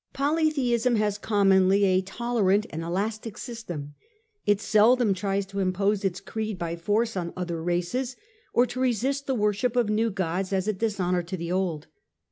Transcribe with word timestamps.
Polytheism 0.13 0.95
has 0.95 1.19
commonly 1.19 1.85
a 1.85 2.01
tolerant 2.01 2.65
and 2.71 2.81
elastic 2.81 3.37
system. 3.37 3.93
It 4.47 4.59
seldom 4.59 5.13
tries 5.13 5.45
to 5.45 5.59
impose 5.59 6.03
its 6.03 6.19
creed 6.19 6.57
by 6.57 6.75
force 6.75 7.15
on 7.15 7.31
other 7.37 7.61
races, 7.61 8.15
or 8.51 8.65
to 8.65 8.79
resist 8.79 9.27
the 9.27 9.35
worship 9.35 9.75
of 9.75 9.89
new 9.91 10.09
gods 10.09 10.53
as 10.53 10.67
a 10.67 10.73
dishonour 10.73 11.21
to 11.21 11.37
the 11.37 11.51
old. 11.51 11.85